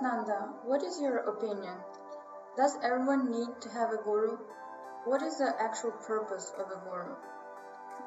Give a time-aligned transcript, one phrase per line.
[0.00, 1.76] Alaknanda, what is your opinion?
[2.56, 4.38] Does everyone need to have a guru?
[5.04, 7.12] What is the actual purpose of a guru?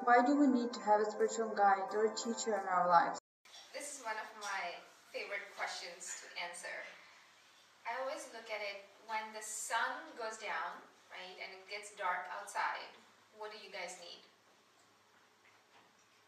[0.01, 3.21] Why do we need to have a spiritual guide or a teacher in our lives?
[3.77, 4.73] This is one of my
[5.13, 6.73] favorite questions to answer.
[7.85, 10.81] I always look at it when the sun goes down,
[11.13, 12.89] right, and it gets dark outside.
[13.37, 14.25] What do you guys need?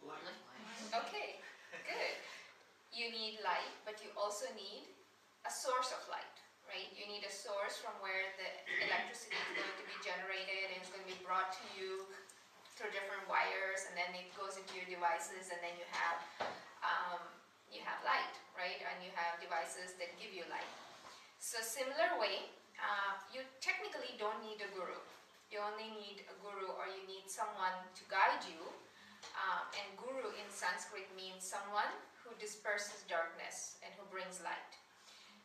[0.05, 0.37] Light.
[0.93, 1.41] Okay,
[1.73, 2.17] good.
[2.93, 4.94] You need light, but you also need
[5.45, 6.89] a source of light, right?
[6.97, 8.49] You need a source from where the
[8.89, 12.09] electricity is going to be generated and it's going to be brought to you
[12.75, 16.19] through different wires, and then it goes into your devices, and then you have
[16.83, 17.23] um,
[17.71, 18.83] you have light, right?
[18.83, 20.67] And you have devices that give you light.
[21.39, 24.99] So similar way, uh, you technically don't need a guru.
[25.47, 28.59] You only need a guru, or you need someone to guide you.
[29.39, 31.89] Um, and guru in Sanskrit means someone
[32.21, 34.74] who disperses darkness and who brings light.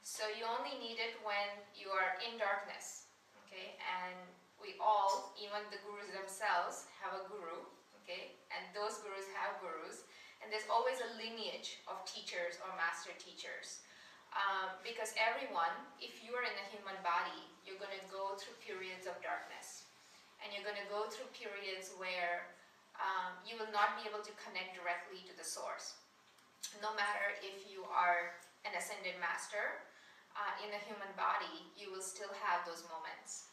[0.01, 3.09] So you only need it when you are in darkness,
[3.45, 3.77] okay?
[3.81, 4.17] And
[4.57, 7.65] we all, even the gurus themselves, have a guru,
[8.03, 8.37] okay?
[8.53, 10.05] And those gurus have gurus.
[10.41, 13.85] And there's always a lineage of teachers or master teachers.
[14.33, 18.57] Um, because everyone, if you are in a human body, you're going to go through
[18.63, 19.91] periods of darkness.
[20.41, 22.49] And you're going to go through periods where
[22.97, 26.01] um, you will not be able to connect directly to the source.
[26.81, 29.81] No matter if you are an ascended master
[30.35, 33.51] uh, in the human body, you will still have those moments.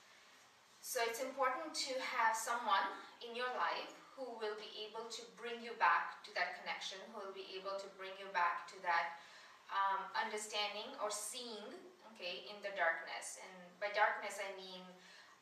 [0.80, 2.88] So it's important to have someone
[3.20, 7.22] in your life who will be able to bring you back to that connection, who
[7.22, 9.22] will be able to bring you back to that
[9.70, 11.70] um, understanding or seeing,
[12.14, 13.38] okay, in the darkness.
[13.38, 14.82] And by darkness, I mean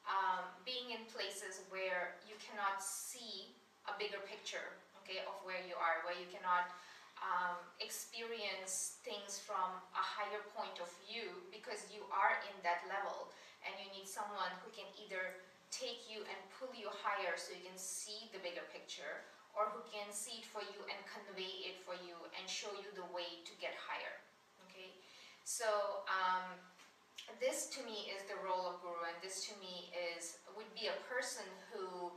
[0.09, 3.55] um, being in places where you cannot see
[3.88, 6.73] a bigger picture, okay, of where you are, where you cannot
[7.25, 13.33] um, experience things from a higher point of view because you are in that level
[13.65, 15.41] and you need someone who can either
[15.73, 19.25] take you and pull you higher so you can see the bigger picture
[19.58, 22.87] or who can see it for you and convey it for you and show you
[22.93, 24.21] the way to get higher
[24.69, 24.93] okay?
[25.43, 26.45] So um,
[27.41, 30.93] this to me is the role of guru and this to me is would be
[30.93, 32.14] a person who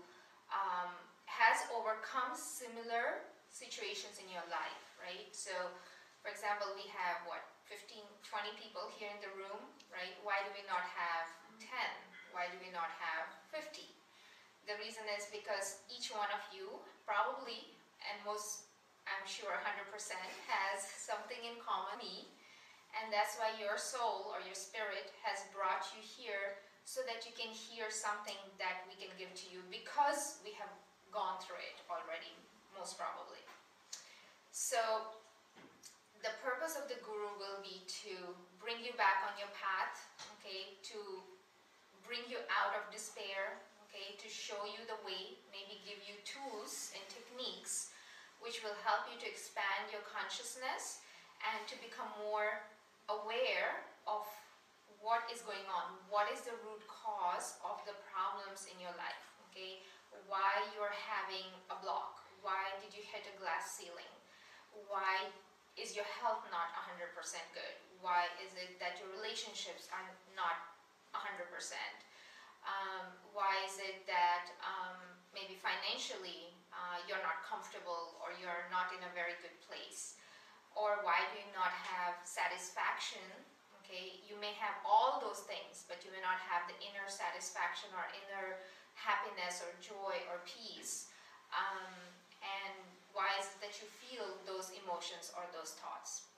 [0.52, 0.92] um,
[1.24, 5.30] has overcome similar situations in your life right?
[5.32, 5.54] So,
[6.20, 9.60] for example, we have what 15, 20 people here in the room,
[9.92, 10.16] right?
[10.24, 11.28] Why do we not have
[11.60, 11.68] 10?
[12.32, 13.84] Why do we not have 50?
[14.68, 17.72] The reason is because each one of you probably,
[18.04, 18.68] and most,
[19.08, 19.88] I'm sure 100%
[20.48, 22.28] has something in common me,
[22.96, 27.32] and that's why your soul or your spirit has brought you here so that you
[27.36, 30.72] can hear something that we can give to you because we have
[31.12, 32.32] gone through it already,
[32.72, 33.40] most probably.
[34.58, 35.14] So
[36.18, 40.02] the purpose of the guru will be to bring you back on your path,
[40.34, 40.98] okay, to
[42.02, 46.90] bring you out of despair, okay, to show you the way, maybe give you tools
[46.90, 47.94] and techniques
[48.42, 51.06] which will help you to expand your consciousness
[51.46, 52.66] and to become more
[53.06, 54.26] aware of
[54.98, 59.22] what is going on, what is the root cause of the problems in your life,
[59.48, 59.86] okay,
[60.26, 64.17] why you're having a block, why did you hit a glass ceiling,
[64.88, 65.28] why
[65.78, 67.14] is your health not 100%
[67.54, 67.76] good?
[68.02, 70.04] Why is it that your relationships are
[70.34, 70.58] not
[71.14, 71.46] 100%?
[72.66, 74.98] Um, why is it that um,
[75.30, 80.18] maybe financially uh, you're not comfortable or you're not in a very good place?
[80.74, 83.24] Or why do you not have satisfaction?
[83.82, 87.88] Okay, you may have all those things, but you may not have the inner satisfaction
[87.96, 88.60] or inner
[88.92, 91.08] happiness or joy or peace.
[91.54, 91.88] Um,
[92.44, 96.30] and why is it that you feel those emotions or those thoughts?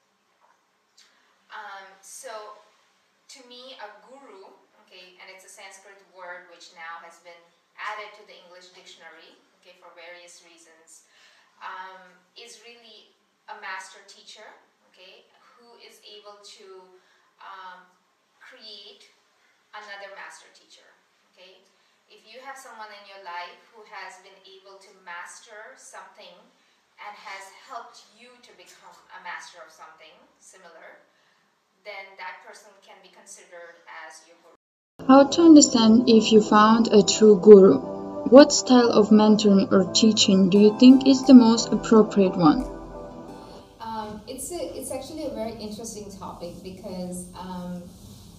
[1.52, 2.56] Um, so,
[3.36, 4.48] to me, a guru,
[4.88, 7.36] okay, and it's a Sanskrit word which now has been
[7.76, 11.04] added to the English dictionary, okay, for various reasons,
[11.60, 12.00] um,
[12.32, 13.12] is really
[13.53, 14.48] a master teacher,
[14.88, 16.80] okay, who is able to
[17.44, 17.84] um,
[18.41, 19.04] create
[19.76, 20.88] another master teacher,
[21.28, 21.60] okay.
[22.09, 26.34] If you have someone in your life who has been able to master something
[27.06, 31.00] and has helped you to become a master of something similar,
[31.84, 34.56] then that person can be considered as your guru.
[35.08, 37.78] How to understand if you found a true guru?
[38.28, 42.64] What style of mentoring or teaching do you think is the most appropriate one?
[43.80, 47.82] Um, it's, a, it's actually a very interesting topic because um,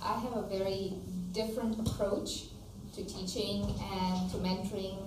[0.01, 0.93] I have a very
[1.31, 2.43] different approach
[2.95, 3.63] to teaching
[3.93, 4.97] and to mentoring,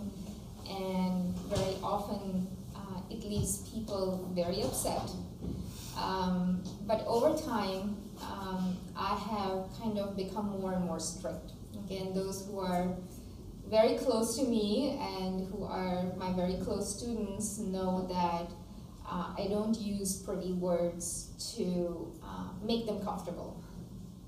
[0.68, 2.48] and very often
[3.14, 5.10] it leaves people very upset.
[5.96, 11.52] Um, but over time, um, I have kind of become more and more strict.
[11.86, 12.88] Again, those who are
[13.68, 18.50] very close to me and who are my very close students know that
[19.08, 23.62] uh, I don't use pretty words to uh, make them comfortable.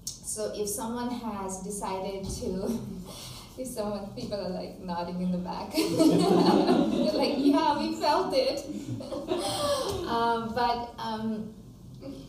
[0.04, 2.50] So if someone has decided to,
[3.58, 5.68] if someone, people are like nodding in the back,
[7.14, 8.64] like, yeah, we felt it.
[10.08, 11.54] um, but um,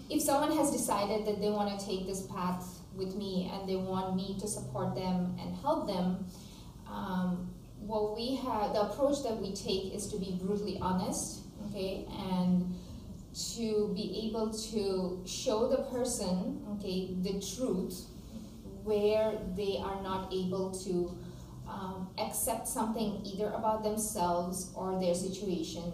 [0.09, 3.75] if someone has decided that they want to take this path with me and they
[3.75, 6.25] want me to support them and help them,
[6.89, 12.05] um, what we have, the approach that we take is to be brutally honest, okay,
[12.31, 12.73] and
[13.55, 18.05] to be able to show the person, okay, the truth
[18.87, 21.17] where they are not able to
[21.67, 25.91] um, accept something either about themselves or their situation,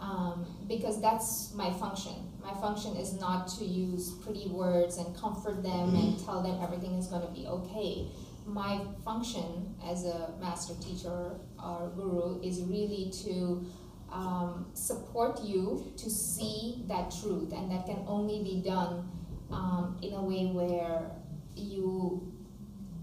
[0.00, 2.14] um, because that's my function.
[2.42, 6.94] My function is not to use pretty words and comfort them and tell them everything
[6.94, 8.08] is going to be okay
[8.46, 11.32] my function as a master teacher
[11.62, 13.64] or guru is really to
[14.12, 19.08] um, support you to see that truth, and that can only be done
[19.50, 21.10] um, in a way where
[21.56, 22.32] you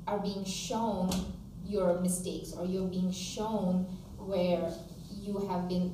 [0.08, 1.10] are being shown
[1.66, 3.84] your mistakes or you're being shown
[4.18, 4.72] where
[5.10, 5.90] you have been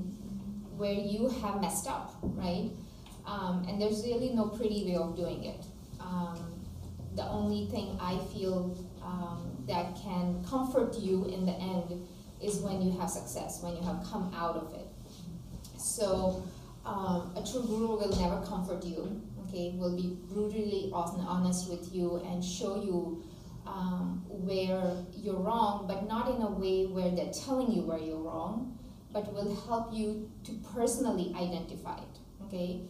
[0.77, 2.71] where you have messed up right?
[3.25, 5.65] Um, and there's really no pretty way of doing it.
[5.99, 6.37] Um,
[7.15, 12.07] the only thing i feel um, that can comfort you in the end
[12.41, 14.87] is when you have success, when you have come out of it.
[15.77, 16.43] So
[16.85, 22.21] um, a true guru will never comfort you, okay, will be brutally honest with you
[22.25, 23.23] and show you
[23.65, 28.17] um, where you're wrong, but not in a way where they're telling you where you're
[28.17, 28.77] wrong,
[29.11, 32.81] but will help you to personally identify it, okay?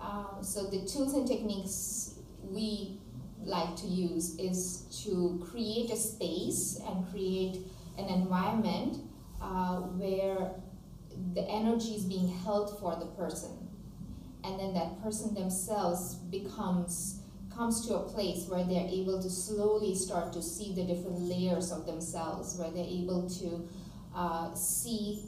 [0.00, 2.98] Um, so the tools and techniques we
[3.44, 7.58] like to use is to create a space and create
[7.98, 8.98] an environment
[9.40, 10.52] uh, where
[11.34, 13.61] the energy is being held for the person
[14.44, 17.20] and then that person themselves becomes
[17.54, 21.70] comes to a place where they're able to slowly start to see the different layers
[21.70, 23.68] of themselves where they're able to
[24.16, 25.22] uh, see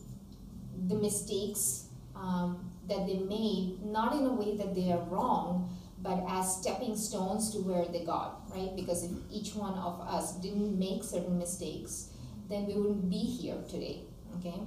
[0.89, 5.69] the mistakes um, that they made not in a way that they are wrong
[6.05, 8.77] but as stepping stones to where they got, right?
[8.77, 12.11] Because if each one of us didn't make certain mistakes,
[12.51, 14.03] then we wouldn't be here today,
[14.39, 14.61] okay?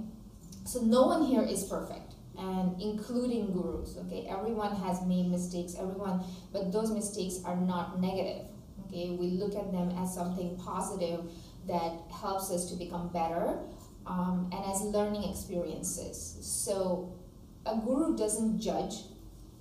[0.66, 2.07] So no one here is perfect,
[2.38, 4.28] and including gurus, okay?
[4.30, 6.24] Everyone has made mistakes, everyone,
[6.54, 8.46] but those mistakes are not negative,
[8.86, 9.12] okay?
[9.12, 11.22] We look at them as something positive
[11.68, 13.60] that helps us to become better
[14.06, 16.38] um, and as learning experiences.
[16.42, 17.14] So
[17.66, 18.94] a guru doesn't judge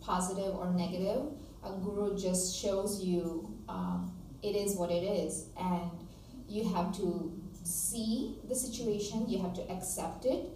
[0.01, 1.27] positive or negative
[1.67, 4.13] a guru just shows you um,
[4.43, 5.91] it is what it is and
[6.49, 7.33] you have to
[7.65, 10.49] see the situation you have to accept it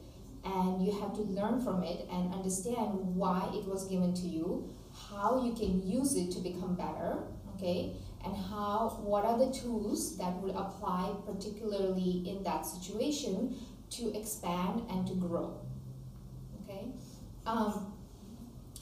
[0.44, 4.68] and you have to learn from it and understand why it was given to you
[5.10, 7.18] how you can use it to become better
[7.54, 7.92] okay
[8.24, 13.54] and how what are the tools that will apply particularly in that situation
[13.90, 15.60] to expand and to grow
[16.64, 16.86] okay
[17.46, 17.92] um,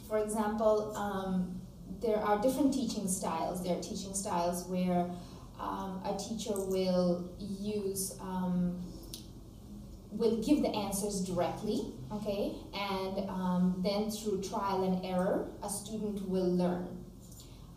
[0.08, 1.58] for example um,
[2.00, 3.62] there are different teaching styles.
[3.62, 5.10] There are teaching styles where
[5.58, 8.80] um, a teacher will use, um,
[10.10, 16.26] will give the answers directly, okay, and um, then through trial and error, a student
[16.28, 17.04] will learn.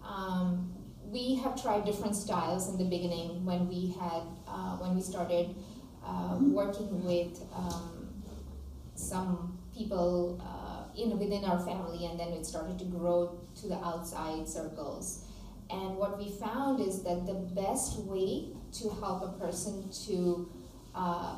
[0.03, 0.73] Um,
[1.03, 5.55] we have tried different styles in the beginning when we had, uh, when we started
[6.05, 8.07] uh, working with um,
[8.95, 10.41] some people.
[10.41, 15.25] Uh, in within our family, and then it started to grow to the outside circles.
[15.69, 20.49] And what we found is that the best way to help a person to
[20.93, 21.37] uh,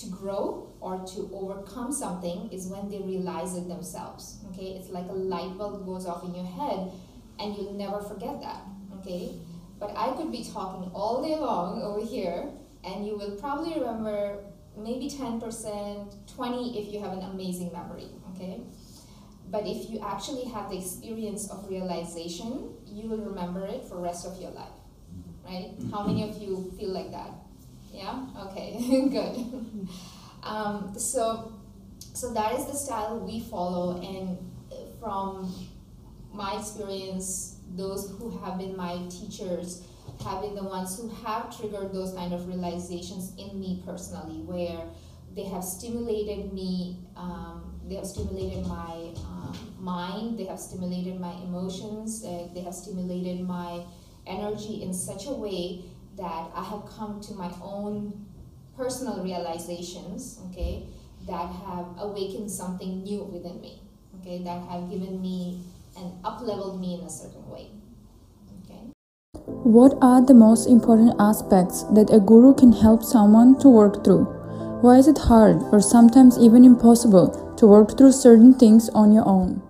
[0.00, 4.38] to grow or to overcome something is when they realize it themselves.
[4.50, 6.90] Okay, it's like a light bulb goes off in your head,
[7.38, 8.62] and you'll never forget that.
[8.98, 9.34] Okay,
[9.78, 12.50] but I could be talking all day long over here,
[12.84, 14.44] and you will probably remember
[14.76, 18.08] maybe 10%, 20 if you have an amazing memory
[18.40, 18.60] okay?
[19.50, 24.02] But if you actually have the experience of realization, you will remember it for the
[24.02, 24.68] rest of your life,
[25.44, 25.74] right?
[25.92, 27.32] How many of you feel like that?
[28.00, 28.24] Yeah?
[28.46, 28.78] Okay,
[29.10, 29.88] good.
[30.42, 31.52] Um, so,
[32.14, 34.38] so that is the style we follow, and
[34.98, 35.54] from
[36.32, 39.82] my experience, those who have been my teachers
[40.24, 44.82] have been the ones who have triggered those kind of realizations in me personally, where
[45.36, 51.32] they have stimulated me, um, they have stimulated my um, mind, they have stimulated my
[51.42, 53.82] emotions, uh, they have stimulated my
[54.26, 55.84] energy in such a way
[56.20, 58.26] that I have come to my own
[58.76, 60.84] personal realizations, okay,
[61.26, 63.80] that have awakened something new within me,
[64.20, 65.64] okay, that have given me
[65.96, 67.70] and up-leveled me in a certain way.
[68.64, 68.92] Okay.
[69.64, 74.24] What are the most important aspects that a guru can help someone to work through?
[74.82, 79.26] Why is it hard or sometimes even impossible to work through certain things on your
[79.26, 79.62] own?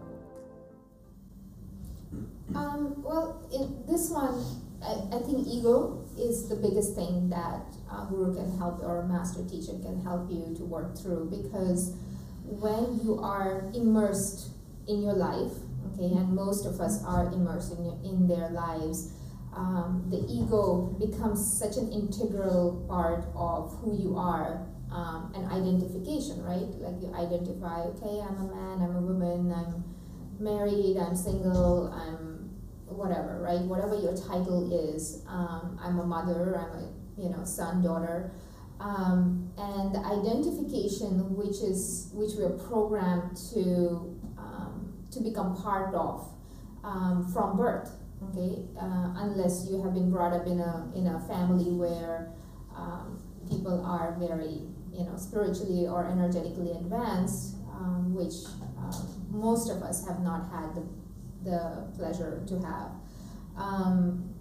[2.55, 4.39] Um, well, in this one,
[4.83, 9.43] I, I think ego is the biggest thing that a guru can help or master
[9.49, 11.97] teacher can help you to work through because
[12.45, 14.51] when you are immersed
[14.89, 15.53] in your life,
[15.93, 19.13] okay, and most of us are immersed in, in their lives,
[19.55, 26.43] um, the ego becomes such an integral part of who you are um, an identification,
[26.43, 26.67] right?
[26.79, 29.85] Like you identify, okay, I'm a man, I'm a woman, I'm
[30.39, 32.30] married, I'm single, I'm
[32.91, 33.61] whatever, right?
[33.61, 36.89] Whatever your title is, um, I'm a mother, I'm a
[37.21, 38.31] you know son, daughter,
[38.81, 46.29] um, and identification, which is which we're programmed to um, to become part of
[46.85, 47.91] um, from birth,
[48.31, 48.63] okay?
[48.81, 52.33] Uh, unless you have been brought up in a in a family where
[52.77, 58.35] um, people are very you know spiritually or energetically advanced, um, which
[59.31, 60.83] most of us have not had the,
[61.45, 62.91] the pleasure to have.
[63.57, 64.35] Um,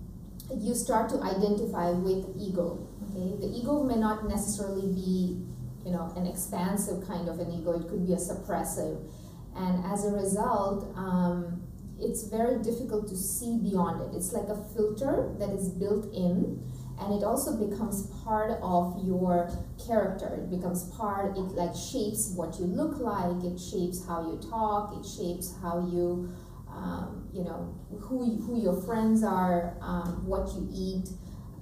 [0.55, 2.87] you start to identify with ego.
[3.09, 5.45] Okay, the ego may not necessarily be
[5.85, 7.79] you know an expansive kind of an ego.
[7.79, 8.99] It could be a suppressive,
[9.55, 10.93] and as a result.
[10.95, 11.63] Um,
[12.01, 14.15] it's very difficult to see beyond it.
[14.15, 16.63] It's like a filter that is built in
[17.01, 19.49] and it also becomes part of your
[19.85, 24.37] character it becomes part it like shapes what you look like it shapes how you
[24.49, 26.29] talk it shapes how you
[26.79, 31.09] um, you know who, who your friends are um, what you eat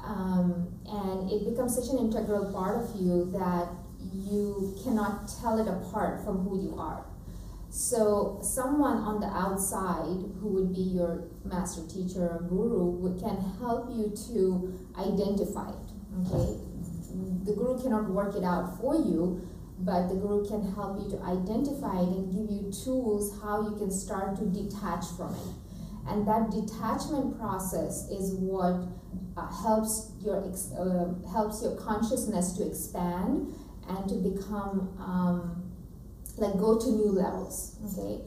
[0.04, 3.68] um, and it becomes such an integral part of you that
[4.14, 7.04] you cannot tell it apart from who you are
[7.70, 13.90] so someone on the outside who would be your master teacher or guru can help
[13.92, 15.92] you to identify it.
[16.26, 16.58] Okay,
[17.44, 19.42] the guru cannot work it out for you,
[19.80, 23.76] but the guru can help you to identify it and give you tools how you
[23.78, 25.54] can start to detach from it.
[26.10, 28.88] And that detachment process is what
[29.36, 33.54] uh, helps your uh, helps your consciousness to expand
[33.88, 35.72] and to become um,
[36.38, 37.78] like go to new levels.
[37.86, 38.22] Okay,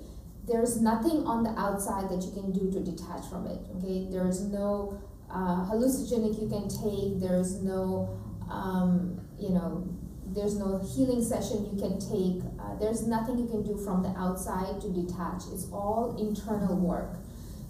[0.46, 3.58] there's nothing on the outside that you can do to detach from it.
[3.78, 7.18] Okay, there's no uh, hallucinogenic you can take.
[7.18, 8.18] There's no
[8.50, 9.88] um, you know
[10.34, 12.42] there's no healing session you can take.
[12.58, 15.42] Uh, there's nothing you can do from the outside to detach.
[15.52, 17.18] It's all internal work.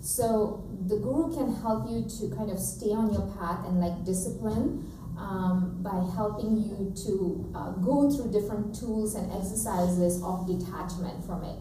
[0.00, 4.04] So the guru can help you to kind of stay on your path and like
[4.04, 11.24] discipline um, by helping you to uh, go through different tools and exercises of detachment
[11.24, 11.58] from it.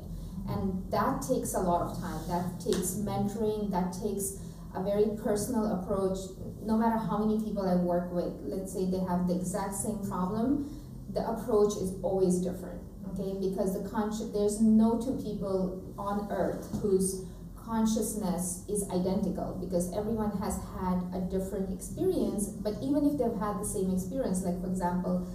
[0.47, 2.21] And that takes a lot of time.
[2.27, 4.39] That takes mentoring, that takes
[4.73, 6.17] a very personal approach.
[6.63, 9.99] No matter how many people I work with, let's say they have the exact same
[10.07, 10.78] problem,
[11.13, 12.81] the approach is always different.
[13.13, 17.25] Okay, because the conscious there's no two people on earth whose
[17.55, 23.59] consciousness is identical because everyone has had a different experience but even if they've had
[23.59, 25.27] the same experience like for example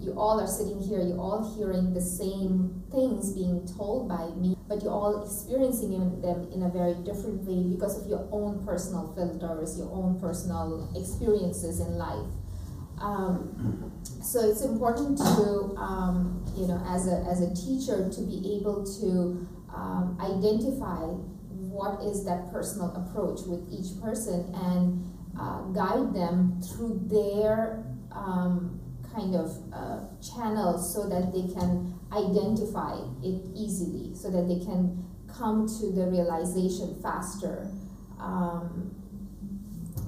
[0.00, 4.56] you all are sitting here you're all hearing the same things being told by me
[4.66, 5.90] but you're all experiencing
[6.20, 10.90] them in a very different way because of your own personal filters your own personal
[10.96, 12.26] experiences in life
[13.00, 18.58] um, so it's important to um, you know as a, as a teacher to be
[18.58, 21.02] able to um, identify
[21.76, 25.04] what is that personal approach with each person and
[25.38, 28.80] uh, guide them through their um,
[29.14, 35.04] kind of uh, channels so that they can identify it easily, so that they can
[35.28, 37.68] come to the realization faster.
[38.20, 38.94] Um,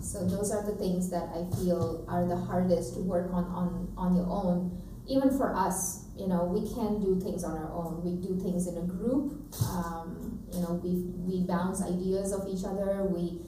[0.00, 3.92] so those are the things that I feel are the hardest to work on on,
[3.97, 4.83] on your own.
[5.07, 8.04] Even for us, you know, we can do things on our own.
[8.04, 9.33] We do things in a group.
[9.62, 13.40] Um, you know we we bounce ideas of each other we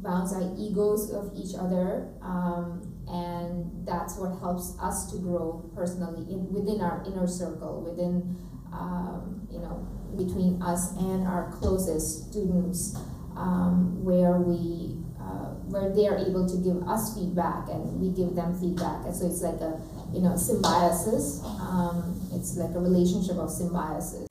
[0.00, 6.30] bounce our egos of each other um, and that's what helps us to grow personally
[6.32, 8.36] in, within our inner circle within
[8.72, 9.86] um, you know
[10.16, 12.96] between us and our closest students
[13.36, 14.96] um, where we
[15.28, 19.26] uh, where they're able to give us feedback and we give them feedback and so
[19.26, 19.76] it's like a
[20.12, 21.44] you know symbiosis.
[21.44, 24.27] Um, it's like a relationship of symbiosis